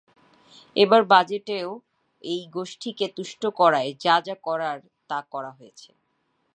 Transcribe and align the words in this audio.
এবারের 0.75 1.05
বাজেটেও 1.05 1.69
এই 2.21 2.41
গোষ্ঠীকে 2.51 3.05
তুষ্ট 3.17 3.41
করায় 3.59 3.91
যা 3.99 4.15
যা 4.21 4.35
করার 4.43 4.77
তা 5.09 5.19
করা 5.31 5.51
হয়েছে। 5.51 5.89